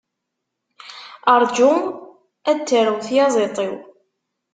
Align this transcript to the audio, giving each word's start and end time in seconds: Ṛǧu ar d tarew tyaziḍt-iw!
Ṛǧu 1.41 1.71
ar 2.49 2.55
d 2.59 2.61
tarew 2.67 2.97
tyaziḍt-iw! 3.07 3.75